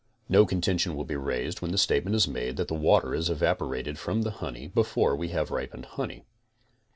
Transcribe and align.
No 0.27 0.47
contention 0.47 0.95
will 0.95 1.05
be 1.05 1.15
raised 1.15 1.61
when 1.61 1.71
the 1.71 1.77
statement 1.77 2.15
is 2.15 2.27
made 2.27 2.57
that 2.57 2.67
the 2.69 2.73
water 2.73 3.13
is 3.13 3.29
evaporated 3.29 3.99
from 3.99 4.23
the 4.23 4.31
honey 4.31 4.67
before 4.67 5.15
we 5.15 5.27
have 5.27 5.51
ripened 5.51 5.85
honey. 5.85 6.25